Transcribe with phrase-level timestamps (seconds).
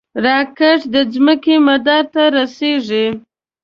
[0.25, 3.05] راکټ د ځمکې مدار ته رسېږي